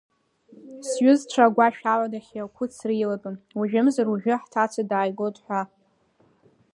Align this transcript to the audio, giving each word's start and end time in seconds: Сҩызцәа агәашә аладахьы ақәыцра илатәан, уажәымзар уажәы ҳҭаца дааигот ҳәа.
Сҩызцәа 0.87 1.43
агәашә 1.45 1.83
аладахьы 1.93 2.39
ақәыцра 2.43 2.93
илатәан, 3.03 3.35
уажәымзар 3.57 4.07
уажәы 4.07 4.33
ҳҭаца 4.41 4.81
дааигот 4.89 5.35
ҳәа. 5.43 5.61